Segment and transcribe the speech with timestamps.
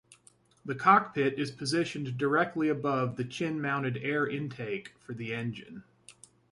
[0.65, 5.83] The cockpit is positioned directly above the chin-mounted air intake for the engine.